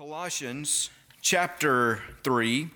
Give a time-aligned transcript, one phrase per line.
[0.00, 0.88] Colossians
[1.20, 2.70] chapter 3,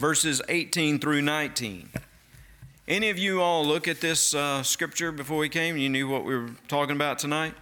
[0.00, 1.90] verses 18 through 19.
[2.88, 5.76] Any of you all look at this uh, scripture before we came?
[5.76, 7.54] You knew what we were talking about tonight?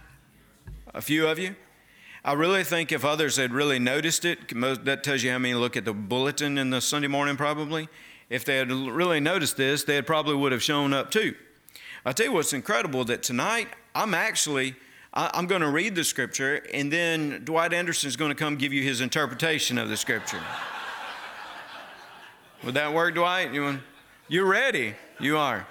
[0.95, 1.55] A few of you?
[2.25, 4.39] I really think if others had really noticed it,
[4.85, 7.87] that tells you how many look at the bulletin in the Sunday morning probably.
[8.27, 11.35] If they had really noticed this, they probably would have shown up too.
[12.03, 14.73] I'll tell you what's incredible that tonight I'm actually
[15.19, 18.71] I'm going to read the scripture, and then Dwight Anderson is going to come give
[18.71, 20.39] you his interpretation of the scripture.
[22.63, 23.51] Would that work, Dwight?
[23.51, 23.79] You
[24.27, 24.93] you're ready.
[25.19, 25.65] You are.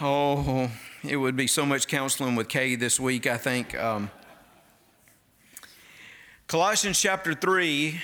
[0.00, 0.68] Oh,
[1.04, 3.78] it would be so much counseling with Kay this week, I think.
[3.78, 4.10] Um,
[6.48, 8.00] Colossians chapter 3,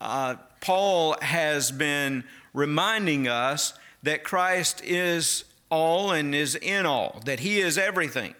[0.00, 2.22] uh, Paul has been
[2.54, 3.74] reminding us
[4.04, 8.36] that Christ is all and is in all, that he is everything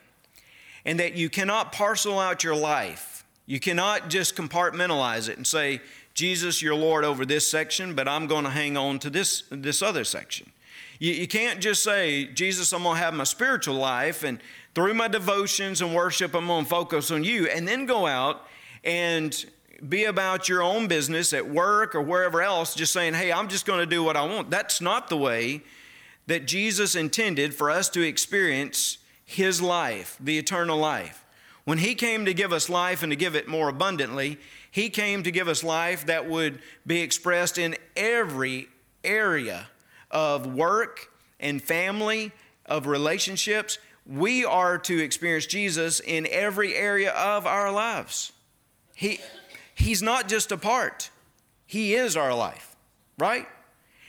[0.88, 3.22] and that you cannot parcel out your life.
[3.44, 5.82] You cannot just compartmentalize it and say,
[6.14, 9.82] Jesus, you're Lord over this section, but I'm going to hang on to this, this
[9.82, 10.50] other section.
[10.98, 14.40] You, you can't just say, Jesus, I'm going to have my spiritual life, and
[14.74, 18.46] through my devotions and worship, I'm going to focus on you, and then go out
[18.82, 19.44] and
[19.86, 23.66] be about your own business at work or wherever else, just saying, hey, I'm just
[23.66, 24.48] going to do what I want.
[24.48, 25.60] That's not the way
[26.28, 28.96] that Jesus intended for us to experience
[29.28, 31.22] his life, the eternal life.
[31.66, 34.38] When he came to give us life and to give it more abundantly,
[34.70, 38.68] he came to give us life that would be expressed in every
[39.04, 39.68] area
[40.10, 42.32] of work and family,
[42.64, 43.76] of relationships.
[44.06, 48.32] We are to experience Jesus in every area of our lives.
[48.94, 49.20] He,
[49.74, 51.10] he's not just a part,
[51.66, 52.74] He is our life,
[53.18, 53.46] right?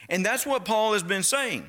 [0.08, 1.68] And that's what Paul has been saying.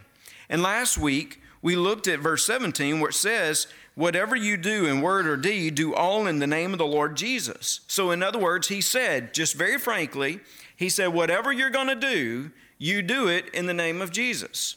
[0.49, 5.03] And last week, we looked at verse 17 where it says, Whatever you do in
[5.03, 7.81] word or deed, do all in the name of the Lord Jesus.
[7.87, 10.41] So, in other words, he said, just very frankly,
[10.75, 14.77] he said, Whatever you're going to do, you do it in the name of Jesus.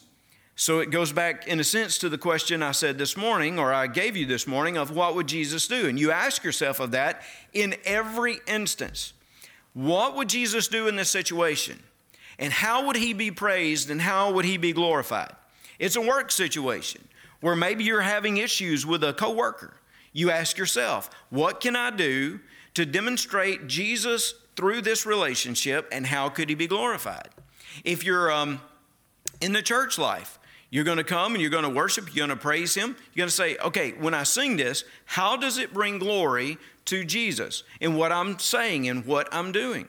[0.56, 3.72] So it goes back, in a sense, to the question I said this morning, or
[3.72, 5.88] I gave you this morning, of what would Jesus do?
[5.88, 9.14] And you ask yourself of that in every instance.
[9.72, 11.82] What would Jesus do in this situation?
[12.38, 15.34] And how would he be praised and how would he be glorified?
[15.78, 17.08] It's a work situation
[17.40, 19.74] where maybe you're having issues with a coworker.
[20.12, 22.40] You ask yourself, what can I do
[22.74, 27.28] to demonstrate Jesus through this relationship and how could he be glorified?
[27.84, 28.60] If you're um,
[29.40, 30.38] in the church life,
[30.70, 32.96] you're going to come and you're going to worship, you're going to praise him.
[33.12, 37.04] You're going to say, okay, when I sing this, how does it bring glory to
[37.04, 39.86] Jesus in what I'm saying and what I'm doing?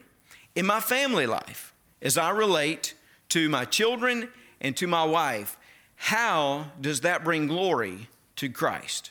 [0.56, 2.94] In my family life, as I relate
[3.30, 4.30] to my children
[4.62, 5.58] and to my wife,
[6.06, 9.10] how does that bring glory to Christ?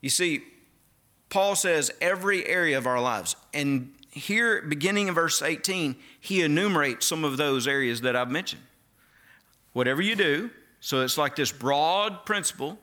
[0.00, 0.44] You see,
[1.30, 3.34] Paul says every area of our lives.
[3.52, 8.62] And here, beginning in verse 18, he enumerates some of those areas that I've mentioned.
[9.72, 12.78] Whatever you do, so it's like this broad principle,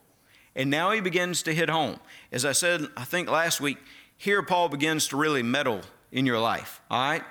[0.53, 2.01] and now he begins to hit home.
[2.33, 3.77] As I said, I think last week,
[4.17, 5.79] here Paul begins to really meddle
[6.11, 7.23] in your life, all right?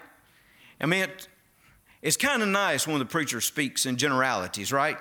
[0.80, 1.28] I mean, it,
[2.00, 4.96] it's kind of nice when the preacher speaks in generalities, right?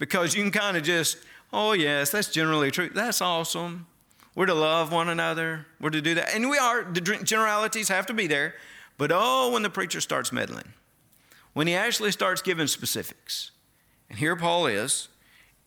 [0.00, 1.18] Because you can kind of just,
[1.52, 2.90] oh, yes, that's generally true.
[2.92, 3.86] That's awesome.
[4.34, 5.66] We're to love one another.
[5.80, 6.34] We're to do that.
[6.34, 8.54] And we are, the generalities have to be there.
[8.98, 10.72] But oh, when the preacher starts meddling,
[11.52, 13.50] when he actually starts giving specifics,
[14.08, 15.08] and here Paul is,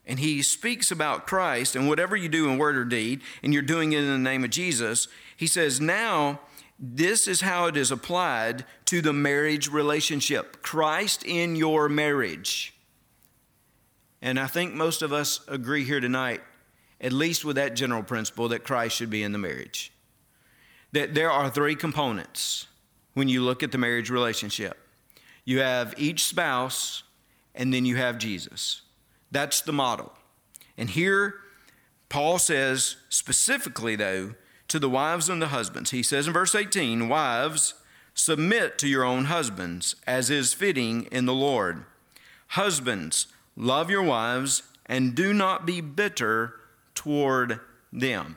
[0.05, 3.61] and he speaks about Christ and whatever you do in word or deed, and you're
[3.61, 5.07] doing it in the name of Jesus,
[5.37, 6.39] he says, now
[6.79, 12.73] this is how it is applied to the marriage relationship Christ in your marriage.
[14.23, 16.41] And I think most of us agree here tonight,
[16.99, 19.91] at least with that general principle, that Christ should be in the marriage.
[20.93, 22.65] That there are three components
[23.13, 24.79] when you look at the marriage relationship
[25.45, 27.03] you have each spouse,
[27.53, 28.81] and then you have Jesus.
[29.31, 30.13] That's the model.
[30.77, 31.35] And here,
[32.07, 34.35] Paul says specifically, though,
[34.69, 37.73] to the wives and the husbands, he says in verse 18, Wives,
[38.13, 41.83] submit to your own husbands, as is fitting in the Lord.
[42.47, 46.55] Husbands, Love your wives and do not be bitter
[46.95, 47.59] toward
[47.91, 48.35] them.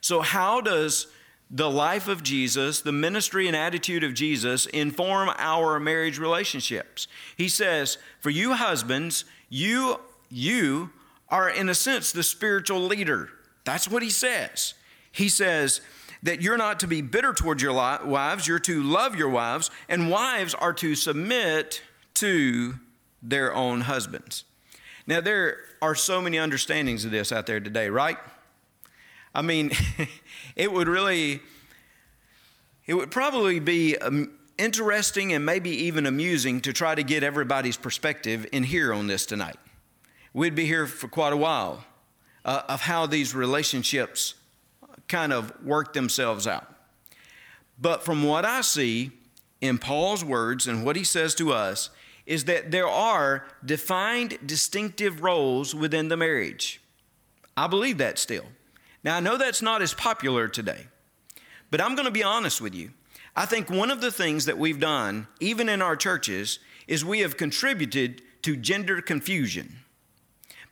[0.00, 1.08] So, how does
[1.50, 7.08] the life of Jesus, the ministry and attitude of Jesus inform our marriage relationships?
[7.36, 10.00] He says, For you husbands, you,
[10.30, 10.90] you
[11.28, 13.30] are in a sense the spiritual leader.
[13.64, 14.74] That's what he says.
[15.10, 15.80] He says,
[16.22, 20.10] that you're not to be bitter toward your wives, you're to love your wives, and
[20.10, 21.82] wives are to submit
[22.14, 22.74] to
[23.28, 24.44] their own husbands.
[25.06, 28.18] Now, there are so many understandings of this out there today, right?
[29.34, 29.70] I mean,
[30.56, 31.40] it would really,
[32.86, 37.76] It would probably be um, interesting and maybe even amusing to try to get everybody's
[37.76, 39.56] perspective in here on this tonight.
[40.32, 41.84] We'd be here for quite a while
[42.44, 44.34] uh, of how these relationships
[45.08, 46.72] kind of work themselves out.
[47.78, 49.10] But from what I see
[49.60, 51.90] in Paul's words and what he says to us,
[52.26, 56.80] is that there are defined distinctive roles within the marriage.
[57.56, 58.46] I believe that still.
[59.04, 60.86] Now, I know that's not as popular today,
[61.70, 62.90] but I'm going to be honest with you.
[63.36, 67.20] I think one of the things that we've done, even in our churches, is we
[67.20, 69.76] have contributed to gender confusion.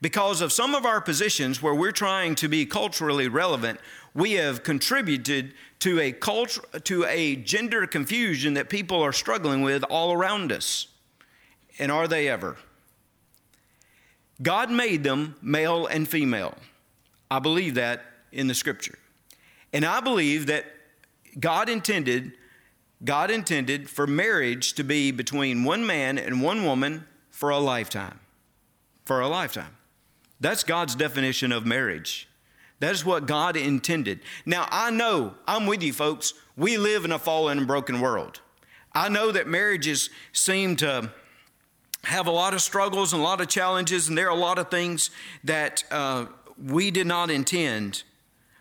[0.00, 3.80] Because of some of our positions where we're trying to be culturally relevant,
[4.14, 9.82] we have contributed to a culture to a gender confusion that people are struggling with
[9.84, 10.88] all around us.
[11.78, 12.56] And are they ever?
[14.42, 16.54] God made them male and female.
[17.30, 18.98] I believe that in the scripture.
[19.72, 20.66] And I believe that
[21.38, 22.32] God intended
[23.02, 28.20] God intended for marriage to be between one man and one woman for a lifetime.
[29.04, 29.76] For a lifetime.
[30.40, 32.28] That's God's definition of marriage.
[32.80, 34.20] That is what God intended.
[34.46, 38.40] Now, I know, I'm with you folks, we live in a fallen and broken world.
[38.92, 41.12] I know that marriages seem to
[42.04, 44.58] have a lot of struggles and a lot of challenges, and there are a lot
[44.58, 45.10] of things
[45.44, 46.26] that uh,
[46.62, 48.02] we did not intend.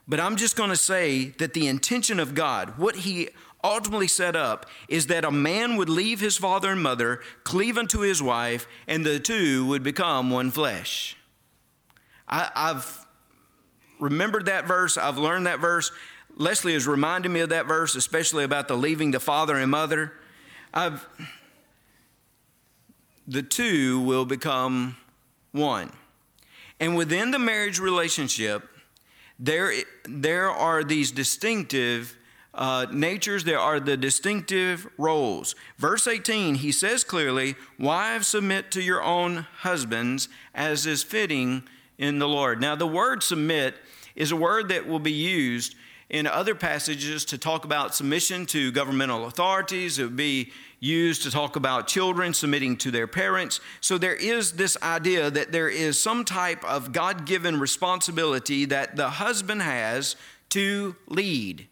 [0.08, 3.30] But I'm just going to say that the intention of God, what He
[3.64, 8.00] ultimately set up, is that a man would leave his father and mother, cleave unto
[8.00, 11.16] his wife, and the two would become one flesh.
[12.28, 13.06] I, have
[14.00, 15.92] remembered that verse, I've learned that verse.
[16.36, 20.14] Leslie has reminded me of that verse, especially about the leaving the father and mother.
[20.74, 21.08] I've
[23.28, 24.98] the two will become
[25.52, 25.92] one.
[26.80, 28.68] And within the marriage relationship,
[29.40, 29.74] there,
[30.08, 32.18] there are these distinctive
[32.54, 35.56] uh, natures, there are the distinctive roles.
[35.78, 41.64] Verse 18, he says clearly, Wives, submit to your own husbands as is fitting
[41.98, 42.62] in the Lord.
[42.62, 43.76] Now, the word submit
[44.16, 45.76] is a word that will be used
[46.14, 49.98] in other passages to talk about submission to governmental authorities.
[49.98, 53.60] It would be used to talk about children submitting to their parents.
[53.82, 58.96] So there is this idea that there is some type of God given responsibility that
[58.96, 60.16] the husband has
[60.50, 61.68] to lead,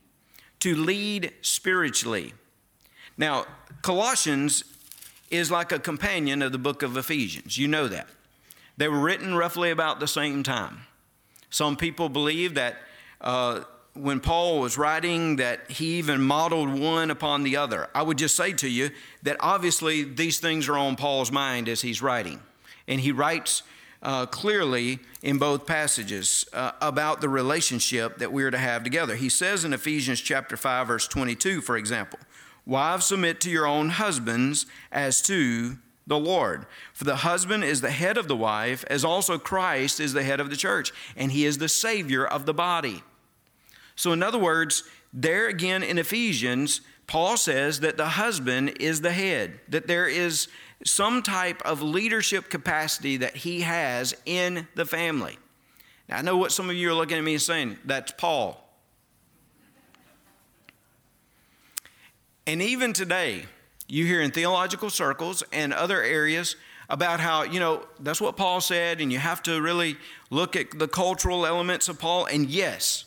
[0.61, 2.33] to lead spiritually.
[3.17, 3.45] Now,
[3.83, 4.63] Colossians
[5.29, 7.59] is like a companion of the book of Ephesians.
[7.59, 8.07] You know that.
[8.75, 10.87] They were written roughly about the same time.
[11.51, 12.77] Some people believe that
[13.19, 17.89] uh, when Paul was writing that he even modeled one upon the other.
[17.93, 18.89] I would just say to you
[19.23, 22.41] that obviously these things are on Paul's mind as he's writing.
[22.87, 23.63] And he writes
[24.01, 29.15] uh, clearly in both passages uh, about the relationship that we're to have together.
[29.15, 32.19] He says in Ephesians chapter 5 verse 22 for example,
[32.65, 35.77] "Wives submit to your own husbands as to
[36.07, 36.65] the Lord.
[36.93, 40.39] For the husband is the head of the wife, as also Christ is the head
[40.39, 43.03] of the church, and he is the savior of the body."
[43.95, 44.83] So, in other words,
[45.13, 50.47] there again in Ephesians, Paul says that the husband is the head, that there is
[50.85, 55.37] some type of leadership capacity that he has in the family.
[56.07, 58.57] Now, I know what some of you are looking at me and saying, that's Paul.
[62.47, 63.45] And even today,
[63.87, 66.55] you hear in theological circles and other areas
[66.89, 69.97] about how, you know, that's what Paul said, and you have to really
[70.29, 72.25] look at the cultural elements of Paul.
[72.25, 73.05] And yes,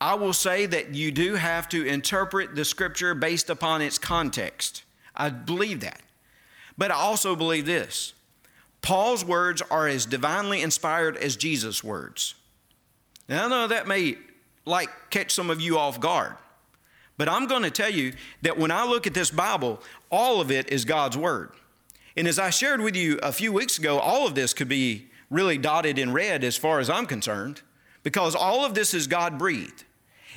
[0.00, 4.84] I will say that you do have to interpret the scripture based upon its context.
[5.14, 6.00] I believe that.
[6.76, 8.14] But I also believe this
[8.80, 12.34] Paul's words are as divinely inspired as Jesus' words.
[13.28, 14.16] Now, I know that may
[14.64, 16.36] like catch some of you off guard,
[17.16, 18.12] but I'm going to tell you
[18.42, 21.50] that when I look at this Bible, all of it is God's word.
[22.16, 25.08] And as I shared with you a few weeks ago, all of this could be
[25.30, 27.62] really dotted in red as far as I'm concerned,
[28.02, 29.84] because all of this is God breathed.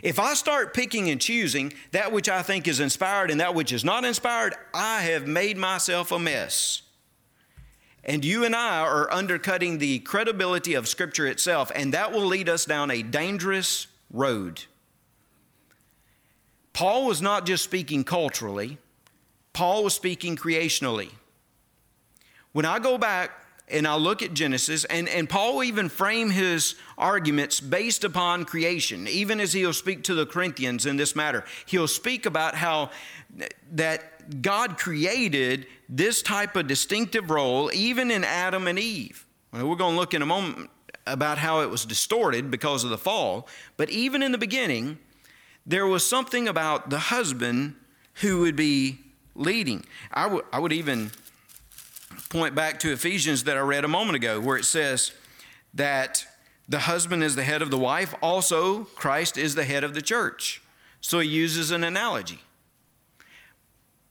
[0.01, 3.71] If I start picking and choosing that which I think is inspired and that which
[3.71, 6.81] is not inspired, I have made myself a mess.
[8.03, 12.49] And you and I are undercutting the credibility of Scripture itself, and that will lead
[12.49, 14.63] us down a dangerous road.
[16.73, 18.79] Paul was not just speaking culturally,
[19.53, 21.11] Paul was speaking creationally.
[22.53, 23.31] When I go back
[23.71, 29.07] and I'll look at Genesis, and, and Paul even frame his arguments based upon creation,
[29.07, 31.43] even as he'll speak to the Corinthians in this matter.
[31.65, 32.91] He'll speak about how
[33.71, 39.25] that God created this type of distinctive role even in Adam and Eve.
[39.51, 40.69] Well, we're going to look in a moment
[41.07, 43.47] about how it was distorted because of the fall,
[43.77, 44.99] but even in the beginning,
[45.65, 47.75] there was something about the husband
[48.15, 48.99] who would be
[49.35, 49.85] leading.
[50.13, 51.11] I, w- I would even
[52.29, 55.11] point back to Ephesians that I read a moment ago, where it says
[55.73, 56.25] that
[56.67, 60.01] the husband is the head of the wife, also, Christ is the head of the
[60.01, 60.61] church.
[61.01, 62.39] So he uses an analogy.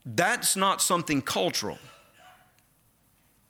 [0.05, 1.79] That's not something cultural.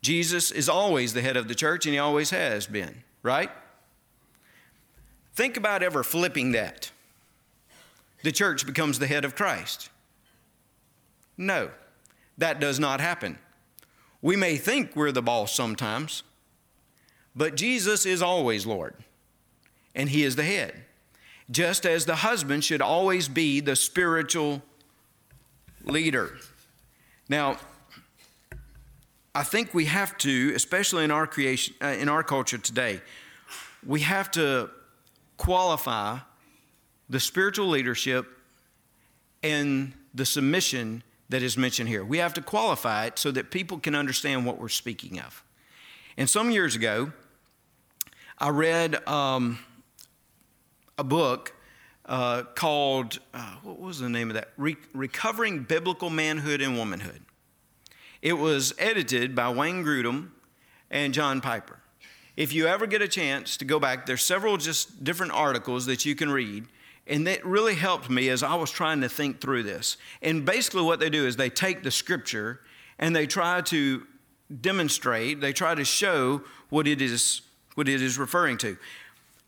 [0.01, 3.51] Jesus is always the head of the church, and he always has been, right?
[5.33, 6.91] Think about ever flipping that.
[8.23, 9.89] The church becomes the head of Christ.
[11.37, 11.71] No,
[12.37, 13.37] that does not happen.
[14.21, 16.23] We may think we're the boss sometimes,
[17.35, 18.95] but Jesus is always Lord,
[19.95, 20.83] and He is the head.
[21.49, 24.61] Just as the husband should always be the spiritual
[25.83, 26.37] leader.
[27.27, 27.57] Now,
[29.33, 33.01] I think we have to, especially in our creation, uh, in our culture today,
[33.85, 34.69] we have to
[35.37, 36.19] qualify
[37.09, 38.27] the spiritual leadership
[39.41, 42.03] and the submission that is mentioned here.
[42.03, 45.43] We have to qualify it so that people can understand what we're speaking of.
[46.17, 47.13] And some years ago,
[48.37, 49.59] I read um,
[50.97, 51.55] a book
[52.05, 54.49] uh, called, uh, what was the name of that?
[54.57, 57.21] Re- Recovering Biblical Manhood and Womanhood.
[58.21, 60.31] It was edited by Wayne Grudem
[60.89, 61.79] and John Piper.
[62.35, 66.05] If you ever get a chance to go back, there's several just different articles that
[66.05, 66.65] you can read
[67.07, 69.97] and that really helped me as I was trying to think through this.
[70.21, 72.61] And basically, what they do is they take the scripture
[72.99, 74.05] and they try to
[74.59, 77.41] demonstrate, they try to show what it is,
[77.75, 78.77] what it is referring to.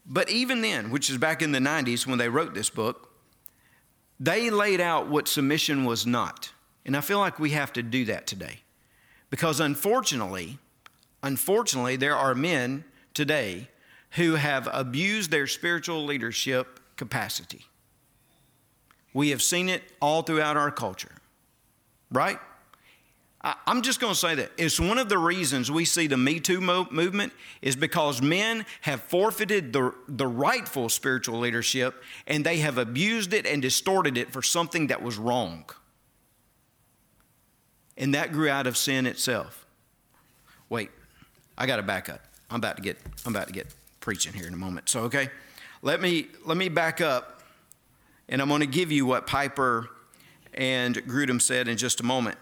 [0.06, 3.12] But even then, which is back in the 90s when they wrote this book,
[4.20, 6.52] they laid out what submission was not.
[6.86, 8.60] And I feel like we have to do that today.
[9.30, 10.60] Because unfortunately,
[11.22, 12.84] unfortunately, there are men
[13.14, 13.70] today
[14.12, 17.66] who have abused their spiritual leadership capacity.
[19.14, 21.12] We have seen it all throughout our culture,
[22.12, 22.40] right?
[23.44, 26.40] I'm just going to say that it's one of the reasons we see the Me
[26.40, 32.78] Too movement is because men have forfeited the, the rightful spiritual leadership and they have
[32.78, 35.66] abused it and distorted it for something that was wrong.
[37.98, 39.66] And that grew out of sin itself.
[40.70, 40.90] Wait,
[41.58, 42.22] I got to back up.
[42.50, 43.68] I'm about to get I'm about to get
[44.00, 44.88] preaching here in a moment.
[44.88, 45.30] So okay.
[45.86, 47.42] Let me, let me back up,
[48.30, 49.90] and I'm going to give you what Piper
[50.54, 52.38] and Grudem said in just a moment.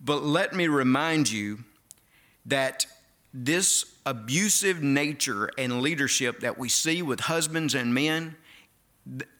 [0.00, 1.60] But let me remind you
[2.46, 2.86] that
[3.32, 8.34] this abusive nature and leadership that we see with husbands and men,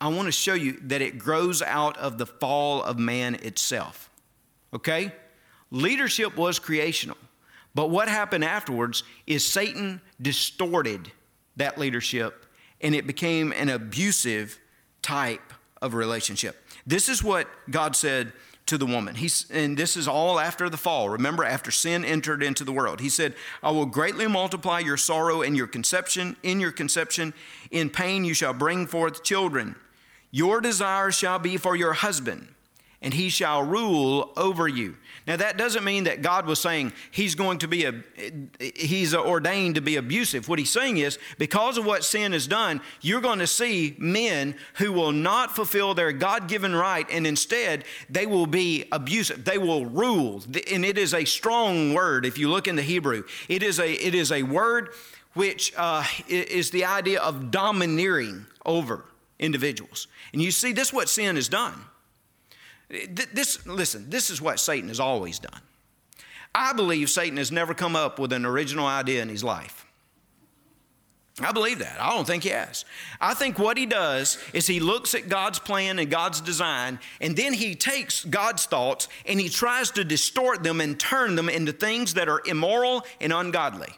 [0.01, 4.09] I want to show you that it grows out of the fall of man itself.
[4.73, 5.11] Okay?
[5.73, 7.19] Leadership was creational.
[7.75, 11.11] But what happened afterwards is Satan distorted
[11.57, 12.44] that leadership
[12.85, 14.61] and it became an abusive
[15.03, 16.63] type of relationship.
[16.87, 18.33] This is what God said
[18.67, 19.15] to the woman.
[19.15, 21.09] He's, and this is all after the fall.
[21.09, 23.01] Remember, after sin entered into the world.
[23.01, 26.37] He said, I will greatly multiply your sorrow and your conception.
[26.43, 27.35] In your conception,
[27.71, 29.77] in pain you shall bring forth children.
[30.31, 32.54] Your desire shall be for your husband,
[33.05, 34.97] and he shall rule over you.
[35.27, 37.95] Now, that doesn't mean that God was saying he's going to be a,
[38.75, 40.49] he's ordained to be abusive.
[40.49, 44.55] What he's saying is, because of what sin has done, you're going to see men
[44.75, 49.45] who will not fulfill their God given right, and instead they will be abusive.
[49.45, 50.43] They will rule.
[50.71, 53.25] And it is a strong word if you look in the Hebrew.
[53.49, 54.91] It is a, it is a word
[55.35, 59.05] which uh, is the idea of domineering over
[59.39, 60.07] individuals.
[60.33, 61.75] And you see, this is what sin has done.
[62.89, 65.61] This, listen, this is what Satan has always done.
[66.55, 69.85] I believe Satan has never come up with an original idea in his life.
[71.41, 72.01] I believe that.
[72.01, 72.85] I don't think he has.
[73.21, 77.37] I think what he does is he looks at God's plan and God's design, and
[77.37, 81.73] then he takes God's thoughts and he tries to distort them and turn them into
[81.73, 83.93] things that are immoral and ungodly.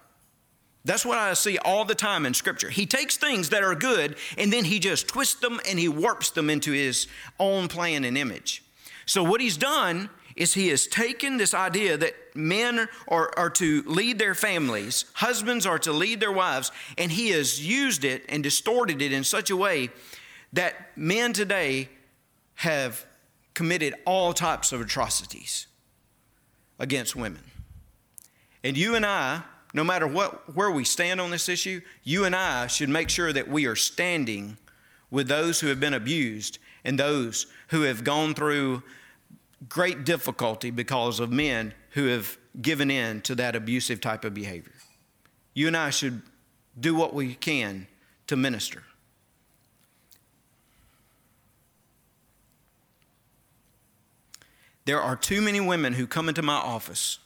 [0.86, 2.70] That's what I see all the time in Scripture.
[2.70, 6.30] He takes things that are good and then he just twists them and he warps
[6.30, 8.62] them into his own plan and image.
[9.06, 13.82] So, what he's done is he has taken this idea that men are, are to
[13.86, 18.42] lead their families, husbands are to lead their wives, and he has used it and
[18.42, 19.88] distorted it in such a way
[20.52, 21.88] that men today
[22.56, 23.06] have
[23.54, 25.66] committed all types of atrocities
[26.78, 27.42] against women.
[28.62, 32.36] And you and I, no matter what, where we stand on this issue, you and
[32.36, 34.58] I should make sure that we are standing
[35.10, 38.82] with those who have been abused and those who have gone through
[39.68, 44.72] great difficulty because of men who have given in to that abusive type of behavior.
[45.52, 46.22] You and I should
[46.78, 47.88] do what we can
[48.28, 48.84] to minister.
[54.84, 57.18] There are too many women who come into my office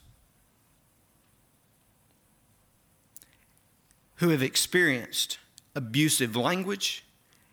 [4.17, 5.39] who have experienced
[5.75, 7.05] abusive language,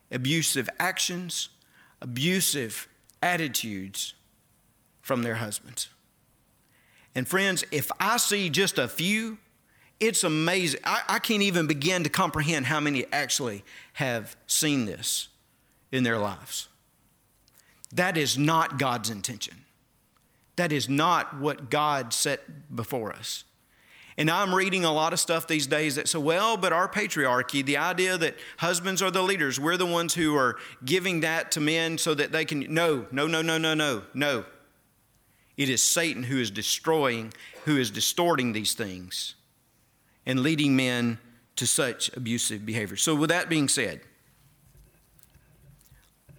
[0.09, 1.49] abusive actions,
[2.01, 2.87] abusive
[3.21, 4.13] attitudes
[5.01, 5.89] from their husbands.
[7.15, 9.37] And friends, if I see just a few,
[9.99, 10.81] it's amazing.
[10.83, 13.63] I, I, can't even begin to comprehend how many actually
[13.93, 15.29] have seen this
[15.91, 16.67] in their lives.
[17.93, 19.65] That is not God's intention.
[20.57, 23.43] That is not what God set before us.
[24.17, 27.63] And I'm reading a lot of stuff these days that say, well, but our patriarchy,
[27.63, 31.59] the idea that husbands are the leaders, we're the ones who are giving that to
[31.59, 32.65] men so that they can.
[32.73, 34.45] No, no, no, no, no, no, no.
[35.55, 37.31] It is Satan who is destroying,
[37.65, 39.35] who is distorting these things
[40.25, 41.19] and leading men
[41.55, 42.97] to such abusive behavior.
[42.97, 44.01] So, with that being said,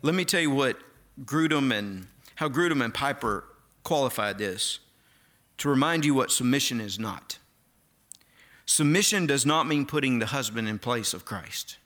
[0.03, 0.79] let me tell you what
[1.25, 2.07] Grudem and
[2.37, 3.45] how Grudem and Piper
[3.85, 4.81] qualified this
[5.59, 7.38] to remind you what submission is not.
[8.69, 11.79] Submission does not mean putting the husband in place of Christ.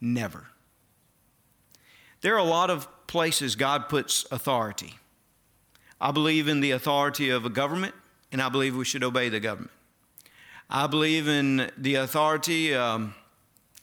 [0.00, 0.48] Never.
[2.20, 4.94] There are a lot of places God puts authority.
[6.00, 7.94] I believe in the authority of a government,
[8.32, 9.70] and I believe we should obey the government.
[10.68, 13.14] I believe in the authority um,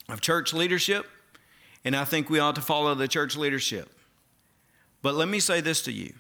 [0.10, 1.06] of church leadership,
[1.86, 3.90] and I think we ought to follow the church leadership.
[5.02, 6.14] But let me say this to you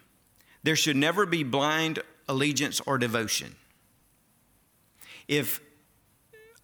[0.64, 2.00] there should never be blind
[2.30, 3.58] allegiance or devotion
[5.30, 5.62] if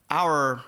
[0.10, 0.62] our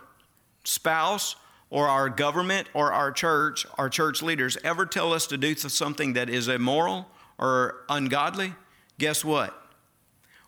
[0.64, 1.36] spouse
[1.70, 6.14] or our government or our church, our church leaders ever tell us to do something
[6.14, 8.54] that is immoral or ungodly,
[9.00, 9.60] guess what?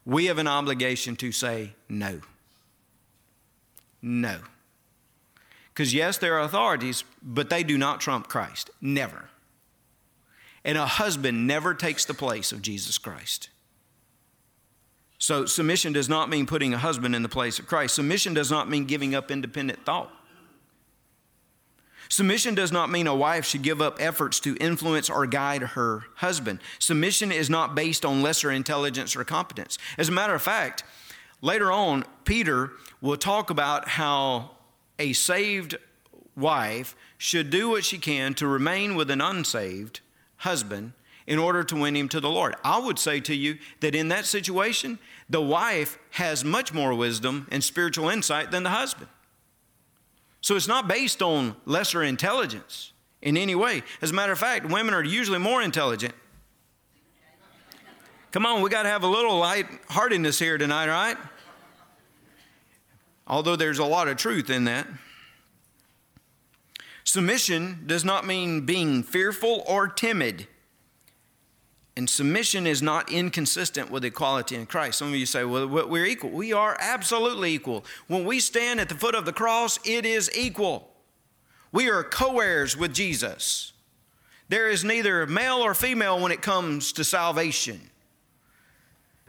[0.05, 2.21] We have an obligation to say no.
[4.01, 4.39] No.
[5.73, 8.69] Because, yes, there are authorities, but they do not trump Christ.
[8.79, 9.29] Never.
[10.63, 13.49] And a husband never takes the place of Jesus Christ.
[15.19, 17.95] So, submission does not mean putting a husband in the place of Christ.
[17.95, 20.11] Submission does not mean giving up independent thought.
[22.07, 26.05] Submission does not mean a wife should give up efforts to influence or guide her
[26.15, 26.59] husband.
[26.79, 29.77] Submission is not based on lesser intelligence or competence.
[29.97, 30.83] As a matter of fact,
[31.41, 34.51] later on, Peter will talk about how
[34.97, 35.77] a saved
[36.35, 39.99] wife should do what she can to remain with an unsaved
[40.37, 40.93] husband
[41.29, 42.55] in order to win him to the Lord.
[42.63, 44.97] I would say to you that in that situation,
[45.29, 49.07] the wife has much more wisdom and spiritual insight than the husband.
[50.41, 53.83] So it's not based on lesser intelligence in any way.
[54.01, 56.15] As a matter of fact, women are usually more intelligent.
[58.31, 61.17] Come on, we got to have a little light-heartedness here tonight, right?
[63.27, 64.87] Although there's a lot of truth in that.
[67.03, 70.47] Submission does not mean being fearful or timid.
[71.99, 74.99] And submission is not inconsistent with equality in Christ.
[74.99, 76.29] Some of you say, well, we're equal.
[76.29, 77.83] We are absolutely equal.
[78.07, 80.89] When we stand at the foot of the cross, it is equal.
[81.73, 83.73] We are co heirs with Jesus.
[84.47, 87.89] There is neither male or female when it comes to salvation.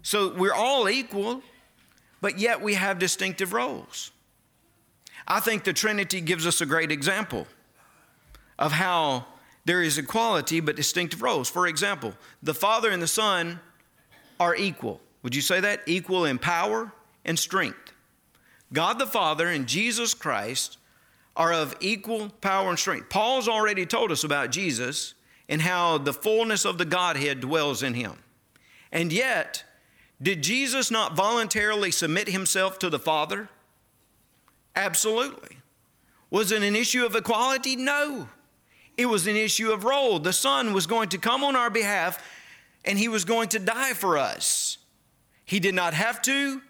[0.02, 1.42] So we're all equal,
[2.20, 4.12] but yet we have distinctive roles.
[5.26, 7.48] I think the Trinity gives us a great example
[8.60, 9.26] of how
[9.70, 11.48] there is equality but distinctive roles.
[11.48, 13.60] For example, the Father and the Son
[14.40, 15.00] are equal.
[15.22, 15.82] Would you say that?
[15.86, 16.90] Equal in power
[17.24, 17.92] and strength.
[18.72, 20.78] God the Father and Jesus Christ
[21.36, 23.10] are of equal power and strength.
[23.10, 25.14] Paul's already told us about Jesus
[25.48, 28.14] and how the fullness of the Godhead dwells in him.
[28.90, 29.62] And yet,
[30.20, 33.48] did Jesus not voluntarily submit himself to the Father?
[34.74, 35.58] Absolutely.
[36.28, 37.76] Was it an issue of equality?
[37.76, 38.26] No.
[39.00, 40.18] It was an issue of role.
[40.18, 42.22] The Son was going to come on our behalf
[42.84, 44.76] and he was going to die for us.
[45.46, 46.60] He did not have to,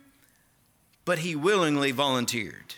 [1.04, 2.76] but he willingly volunteered.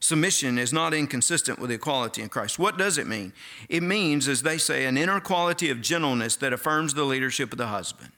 [0.00, 2.58] Submission is not inconsistent with equality in Christ.
[2.58, 3.34] What does it mean?
[3.68, 7.58] It means, as they say, an inner quality of gentleness that affirms the leadership of
[7.58, 8.10] the husband.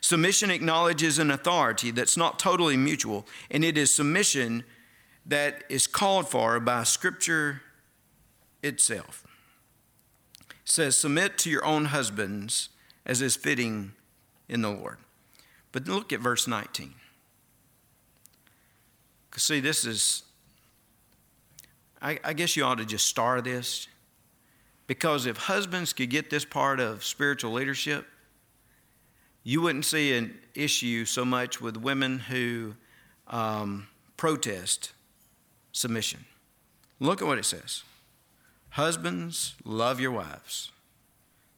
[0.00, 4.64] Submission acknowledges an authority that's not totally mutual, and it is submission
[5.26, 7.60] that is called for by Scripture
[8.62, 9.24] itself.
[10.40, 12.70] It says, Submit to your own husbands
[13.04, 13.92] as is fitting
[14.48, 14.98] in the Lord.
[15.72, 16.94] But look at verse 19.
[19.30, 20.22] Because, see, this is,
[22.00, 23.88] I, I guess you ought to just star this.
[24.86, 28.06] Because if husbands could get this part of spiritual leadership,
[29.42, 32.74] you wouldn't see an issue so much with women who
[33.28, 34.92] um, protest
[35.72, 36.24] submission.
[36.98, 37.82] Look at what it says.
[38.76, 40.70] Husbands, love your wives.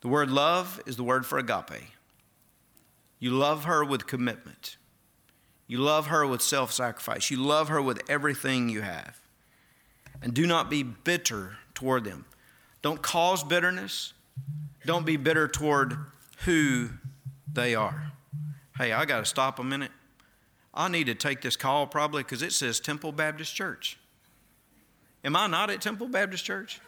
[0.03, 1.89] The word love is the word for agape.
[3.19, 4.77] You love her with commitment.
[5.67, 7.29] You love her with self sacrifice.
[7.29, 9.19] You love her with everything you have.
[10.23, 12.25] And do not be bitter toward them.
[12.83, 14.13] Don't cause bitterness.
[14.87, 15.97] Don't be bitter toward
[16.45, 16.91] who
[17.53, 18.13] they are.
[18.77, 19.91] Hey, I got to stop a minute.
[20.73, 23.99] I need to take this call probably because it says Temple Baptist Church.
[25.25, 26.81] Am I not at Temple Baptist Church?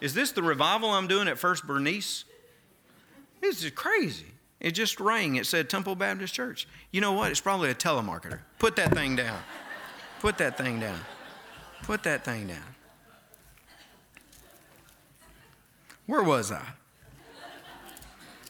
[0.00, 2.24] Is this the revival I'm doing at First Bernice?
[3.40, 4.26] This is crazy.
[4.60, 5.36] It just rang.
[5.36, 6.68] It said Temple Baptist Church.
[6.90, 7.30] You know what?
[7.30, 8.40] It's probably a telemarketer.
[8.58, 9.40] Put that thing down.
[10.20, 11.00] Put that thing down.
[11.82, 12.74] Put that thing down.
[16.06, 16.64] Where was I?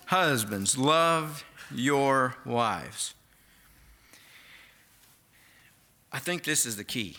[0.07, 3.15] Husbands, love your wives.
[6.13, 7.19] I think this is the key.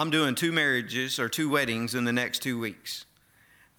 [0.00, 3.04] I'm doing two marriages or two weddings in the next two weeks.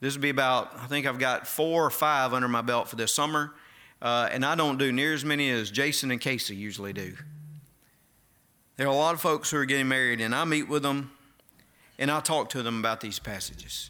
[0.01, 2.95] This will be about, I think I've got four or five under my belt for
[2.95, 3.55] this summer.
[3.99, 7.15] Uh, and I don't do near as many as Jason and Casey usually do.
[8.77, 11.11] There are a lot of folks who are getting married, and I meet with them
[11.97, 13.89] and I talk to them about these passages.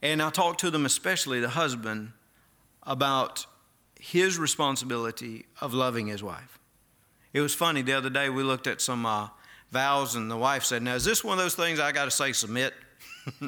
[0.00, 2.12] And I talk to them, especially the husband,
[2.84, 3.44] about
[3.98, 6.60] his responsibility of loving his wife.
[7.32, 9.30] It was funny the other day we looked at some uh,
[9.70, 12.10] vows, and the wife said, "Now is this one of those things I got to
[12.10, 12.74] say submit?"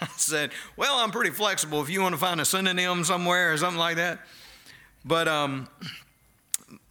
[0.00, 1.82] I said, "Well, I'm pretty flexible.
[1.82, 4.20] If you want to find a synonym somewhere or something like that."
[5.04, 5.68] But um,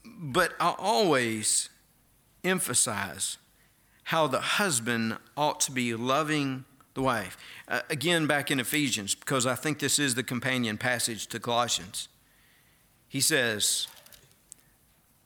[0.06, 1.70] but I always
[2.44, 3.38] emphasize
[4.06, 6.66] how the husband ought to be loving
[6.96, 7.38] the wife.
[7.68, 12.08] Uh, again, back in Ephesians, because I think this is the companion passage to Colossians.
[13.08, 13.88] He says,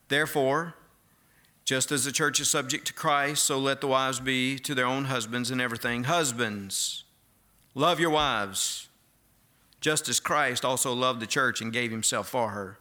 [0.09, 0.75] Therefore,
[1.73, 4.85] just as the church is subject to Christ, so let the wives be to their
[4.85, 6.03] own husbands in everything.
[6.03, 7.03] Husbands,
[7.73, 8.89] love your wives,
[9.81, 12.77] just as Christ also loved the church and gave himself for her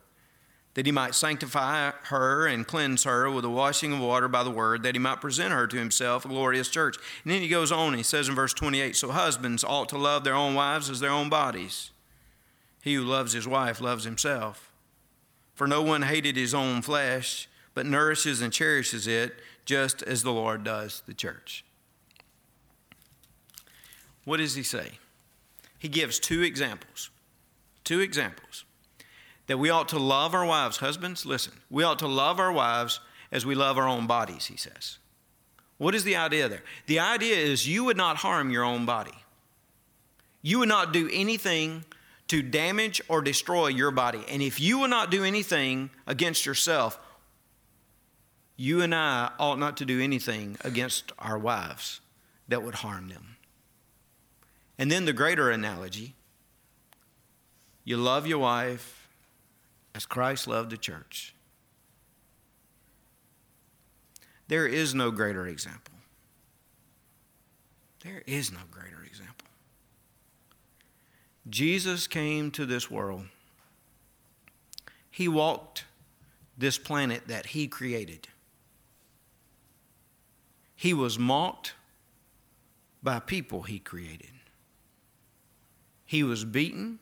[0.74, 4.50] that he might sanctify her and cleanse her with the washing of water by the
[4.50, 6.98] word, that he might present her to himself a glorious church.
[7.24, 10.22] And then he goes on, he says in verse 28 So husbands ought to love
[10.22, 11.92] their own wives as their own bodies.
[12.83, 14.70] He who loves his wife loves himself.
[15.55, 20.32] For no one hated his own flesh, but nourishes and cherishes it, just as the
[20.32, 21.64] Lord does the church.
[24.24, 24.92] What does he say?
[25.78, 27.11] He gives two examples.
[27.85, 28.64] Two examples
[29.46, 30.76] that we ought to love our wives.
[30.76, 33.00] Husbands, listen, we ought to love our wives
[33.32, 34.98] as we love our own bodies, he says.
[35.78, 36.62] What is the idea there?
[36.87, 39.14] The idea is you would not harm your own body.
[40.42, 41.85] You would not do anything
[42.28, 44.24] to damage or destroy your body.
[44.28, 46.98] And if you will not do anything against yourself,
[48.62, 52.01] you and I ought not to do anything against our wives
[52.46, 53.35] that would harm them.
[54.79, 56.14] And then the greater analogy
[57.85, 59.09] you love your wife
[59.96, 61.35] as Christ loved the church.
[64.46, 65.94] There is no greater example.
[68.05, 69.48] There is no greater example.
[71.51, 73.25] Jesus came to this world.
[75.11, 75.83] He walked
[76.57, 78.29] this planet that He created.
[80.82, 81.74] He was mocked
[83.02, 84.32] by people He created.
[86.04, 86.98] He was beaten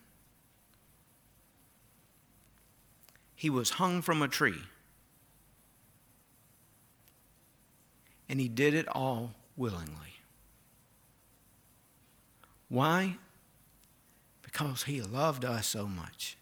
[3.40, 4.60] he was hung from a tree.
[8.28, 10.12] And he did it all willingly.
[12.68, 13.16] Why?
[14.42, 16.36] Because he loved us so much.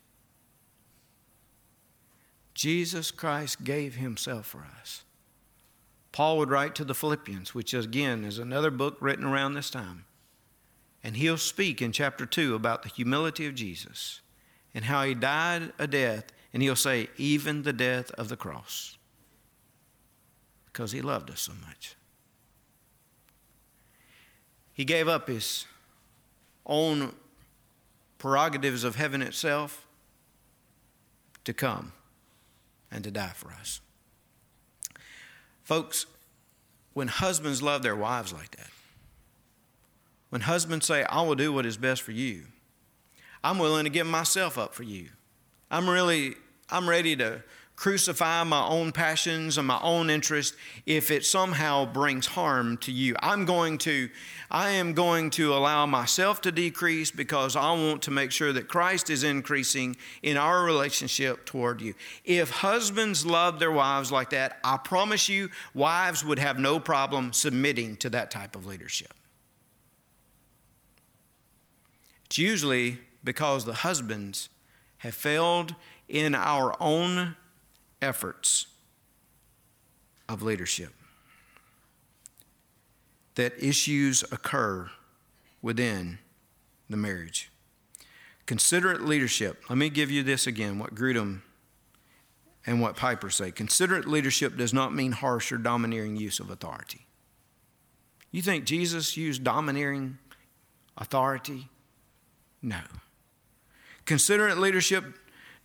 [2.52, 5.04] Jesus Christ gave himself for us.
[6.18, 10.04] Paul would write to the Philippians, which again is another book written around this time.
[11.04, 14.20] And he'll speak in chapter 2 about the humility of Jesus
[14.74, 18.98] and how he died a death and he'll say, even the death of the cross,
[20.66, 21.94] because he loved us so much.
[24.72, 25.66] He gave up his
[26.66, 27.14] own
[28.18, 29.86] prerogatives of heaven itself
[31.44, 31.92] to come
[32.90, 33.80] and to die for us.
[35.68, 36.06] Folks,
[36.94, 38.70] when husbands love their wives like that,
[40.30, 42.44] when husbands say, I will do what is best for you,
[43.44, 45.10] I'm willing to give myself up for you.
[45.70, 46.36] I'm really,
[46.70, 47.42] I'm ready to
[47.78, 53.14] crucify my own passions and my own interest if it somehow brings harm to you.
[53.22, 54.10] I'm going to,
[54.50, 58.66] I am going to allow myself to decrease because I want to make sure that
[58.66, 61.94] Christ is increasing in our relationship toward you.
[62.24, 67.32] If husbands love their wives like that, I promise you, wives would have no problem
[67.32, 69.14] submitting to that type of leadership.
[72.24, 74.48] It's usually because the husbands
[74.98, 75.76] have failed
[76.08, 77.36] in our own
[78.00, 78.66] efforts
[80.28, 80.92] of leadership.
[83.34, 84.90] That issues occur
[85.62, 86.18] within
[86.90, 87.50] the marriage.
[88.46, 89.62] Considerate leadership.
[89.68, 91.42] Let me give you this again what Grudem
[92.66, 93.50] and what Piper say.
[93.50, 97.06] Considerate leadership does not mean harsh or domineering use of authority.
[98.30, 100.18] You think Jesus used domineering
[100.96, 101.68] authority?
[102.60, 102.80] No.
[104.04, 105.04] Considerate leadership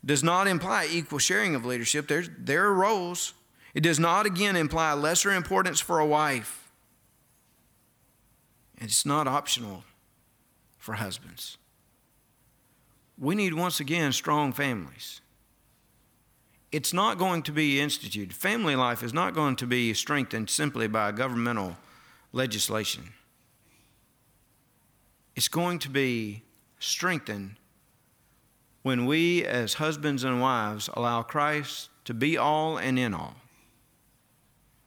[0.06, 2.08] does not imply equal sharing of leadership.
[2.08, 3.34] There's, there are roles.
[3.74, 6.72] It does not, again, imply lesser importance for a wife.
[8.78, 9.84] And it's not optional
[10.78, 11.58] for husbands.
[13.18, 15.22] We need, once again, strong families.
[16.72, 18.34] It's not going to be instituted.
[18.34, 21.78] Family life is not going to be strengthened simply by governmental
[22.32, 23.14] legislation.
[25.36, 26.42] It's going to be
[26.80, 27.56] strengthened
[28.84, 33.36] when we, as husbands and wives, allow Christ to be all and in all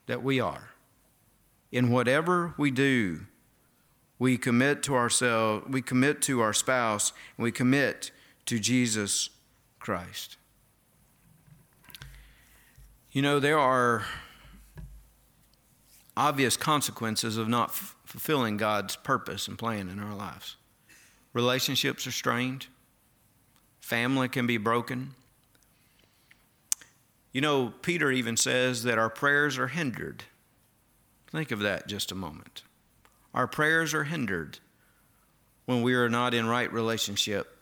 [0.07, 0.71] that we are.
[1.73, 3.23] In whatever we do,
[4.19, 8.11] we commit to ourselves, we commit to our spouse, and we commit
[8.47, 9.31] to Jesus
[9.79, 10.37] Christ.
[13.11, 14.05] You know, there are
[16.17, 20.57] obvious consequences of not f- fulfilling God's purpose and plan in our lives.
[21.33, 22.67] Relationships are strained,
[23.87, 25.15] family can be broken.
[27.31, 30.25] You know, Peter even says that our prayers are hindered.
[31.31, 32.65] Think of that just a moment.
[33.33, 34.59] Our prayers are hindered
[35.67, 37.59] when we are not in right relationship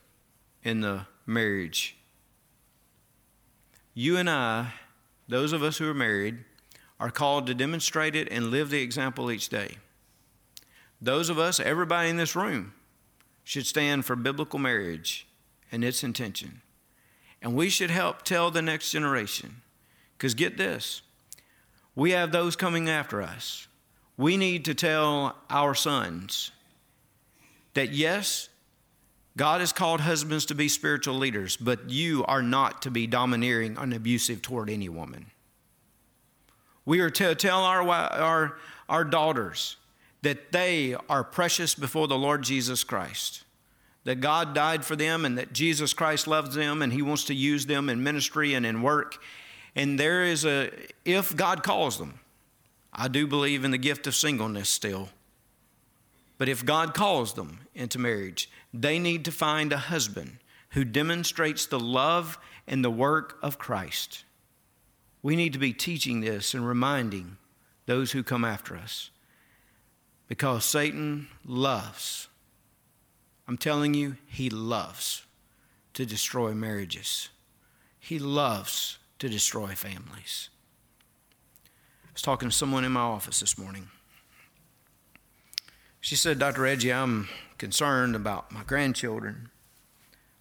[0.62, 1.94] in the marriage.
[3.92, 4.72] You and I,
[5.28, 6.38] those of us who are married,
[6.98, 9.76] are called to demonstrate it and live the example each day.
[11.02, 12.72] Those of us, everybody in this room,
[13.42, 15.26] should stand for biblical marriage
[15.74, 16.62] and its intention.
[17.42, 19.56] And we should help tell the next generation.
[20.16, 21.02] Because get this
[21.96, 23.68] we have those coming after us.
[24.16, 26.50] We need to tell our sons
[27.74, 28.48] that yes,
[29.36, 33.76] God has called husbands to be spiritual leaders, but you are not to be domineering
[33.78, 35.26] and abusive toward any woman.
[36.84, 38.56] We are to tell our, our,
[38.88, 39.76] our daughters
[40.22, 43.43] that they are precious before the Lord Jesus Christ,
[44.04, 47.34] that God died for them and that Jesus Christ loves them and He wants to
[47.34, 49.18] use them in ministry and in work.
[49.74, 50.70] And there is a,
[51.04, 52.20] if God calls them,
[52.92, 55.08] I do believe in the gift of singleness still.
[56.38, 60.38] But if God calls them into marriage, they need to find a husband
[60.70, 64.24] who demonstrates the love and the work of Christ.
[65.22, 67.38] We need to be teaching this and reminding
[67.86, 69.10] those who come after us
[70.28, 72.28] because Satan loves,
[73.46, 75.24] I'm telling you, he loves
[75.94, 77.28] to destroy marriages,
[77.98, 80.48] he loves to destroy families.
[82.04, 83.88] I was talking to someone in my office this morning.
[86.00, 86.62] She said, Dr.
[86.62, 89.50] Reggie, I'm concerned about my grandchildren.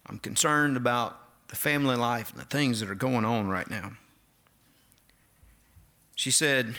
[0.06, 3.92] I'm concerned about the family life and the things that are going on right now.
[6.14, 6.74] She said,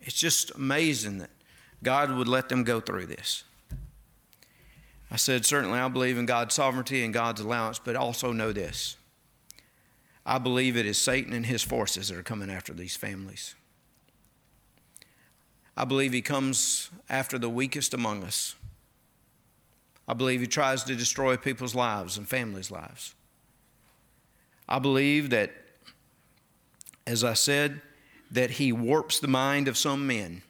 [0.00, 1.30] It's just amazing that
[1.82, 3.44] God would let them go through this.
[5.10, 8.96] I said, Certainly, I believe in God's sovereignty and God's allowance, but also know this.
[10.24, 13.54] I believe it is Satan and his forces that are coming after these families.
[15.76, 18.56] I believe he comes after the weakest among us.
[20.08, 23.14] I believe he tries to destroy people's lives and families' lives.
[24.68, 25.52] I believe that,
[27.06, 27.80] as I said,
[28.30, 30.42] that he warps the mind of some men.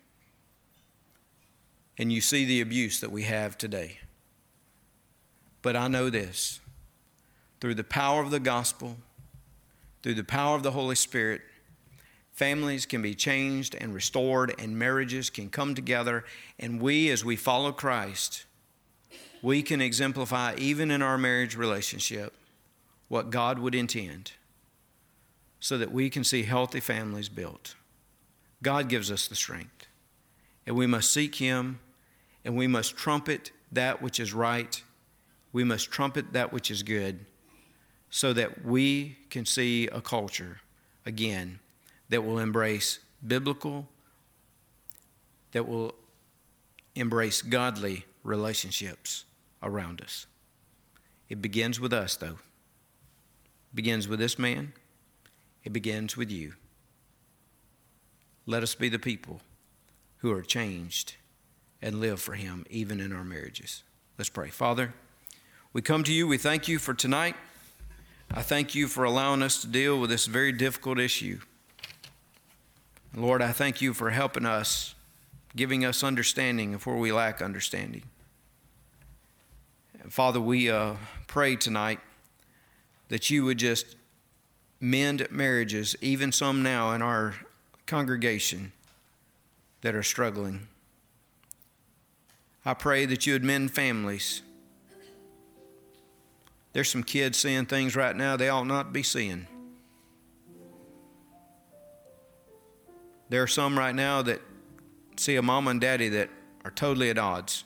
[1.98, 3.98] And you see the abuse that we have today.
[5.66, 6.60] But I know this
[7.60, 8.98] through the power of the gospel,
[10.00, 11.42] through the power of the Holy Spirit,
[12.34, 16.24] Families can be changed and restored, and marriages can come together.
[16.60, 18.44] And we, as we follow Christ,
[19.42, 22.32] we can exemplify, even in our marriage relationship,
[23.08, 24.34] what God would intend
[25.58, 27.74] so that we can see healthy families built.
[28.62, 29.88] God gives us the strength.
[30.64, 31.80] And we must seek Him,
[32.44, 34.80] and we must trumpet that which is right.
[35.56, 37.24] We must trumpet that which is good
[38.10, 40.60] so that we can see a culture
[41.06, 41.60] again
[42.10, 43.88] that will embrace biblical,
[45.52, 45.94] that will
[46.94, 49.24] embrace godly relationships
[49.62, 50.26] around us.
[51.30, 52.36] It begins with us, though.
[53.72, 54.74] It begins with this man.
[55.64, 56.52] It begins with you.
[58.44, 59.40] Let us be the people
[60.18, 61.14] who are changed
[61.80, 63.84] and live for him even in our marriages.
[64.18, 64.50] Let's pray.
[64.50, 64.92] Father,
[65.76, 67.36] We come to you, we thank you for tonight.
[68.30, 71.40] I thank you for allowing us to deal with this very difficult issue.
[73.14, 74.94] Lord, I thank you for helping us,
[75.54, 78.04] giving us understanding of where we lack understanding.
[80.00, 80.94] And Father, we uh,
[81.26, 82.00] pray tonight
[83.10, 83.96] that you would just
[84.80, 87.34] mend marriages, even some now in our
[87.84, 88.72] congregation
[89.82, 90.68] that are struggling.
[92.64, 94.40] I pray that you would mend families.
[96.76, 99.46] There's some kids seeing things right now they ought not be seeing.
[103.30, 104.42] There are some right now that
[105.16, 106.28] see a mom and daddy that
[106.66, 107.64] are totally at odds.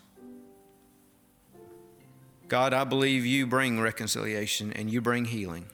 [2.47, 5.67] God, I believe you bring reconciliation and you bring healing.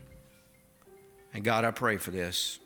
[1.34, 2.58] And God, I pray for this.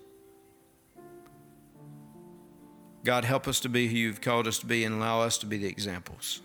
[3.02, 5.46] God, help us to be who you've called us to be and allow us to
[5.46, 6.42] be the examples.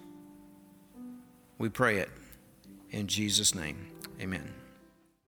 [1.60, 2.10] We pray it
[2.90, 3.95] in Jesus' name.
[4.22, 4.65] Amen.